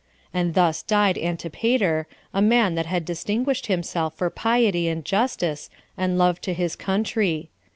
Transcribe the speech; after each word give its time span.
And 0.33 0.55
thus 0.55 0.81
died 0.81 1.15
Antipater, 1.15 2.07
a 2.33 2.41
man 2.41 2.73
that 2.73 2.87
had 2.87 3.05
distinguished 3.05 3.67
himself 3.67 4.15
for 4.15 4.31
piety 4.31 4.87
and 4.87 5.05
justice, 5.05 5.69
and 5.95 6.17
love 6.17 6.41
to 6.41 6.55
his 6.55 6.75
country. 6.75 7.51